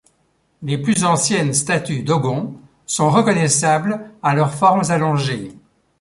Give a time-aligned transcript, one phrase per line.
[0.63, 2.55] Les plus anciennes statues dogons
[2.87, 5.51] sont reconnaissables à leurs formes allongées.